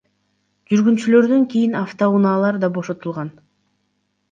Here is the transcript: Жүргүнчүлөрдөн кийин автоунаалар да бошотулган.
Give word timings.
Жүргүнчүлөрдөн 0.71 1.43
кийин 1.51 1.77
автоунаалар 1.83 2.59
да 2.65 2.73
бошотулган. 2.81 3.33